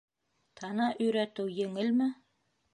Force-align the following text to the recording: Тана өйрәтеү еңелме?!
Тана 0.61 0.87
өйрәтеү 1.07 1.47
еңелме?! 1.61 2.11